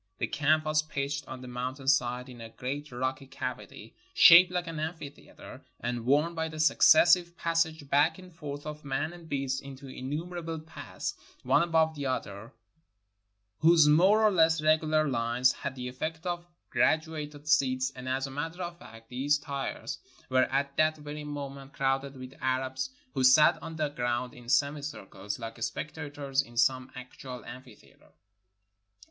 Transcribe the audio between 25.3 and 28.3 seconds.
like spectators in some actual 329 NORTHERN AFRICA amphitheater.